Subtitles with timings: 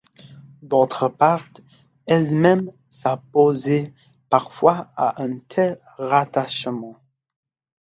[0.63, 1.47] D'autre part,
[2.07, 3.93] elles-mêmes s'opposaient
[4.31, 6.97] parfois à un tel rattachement.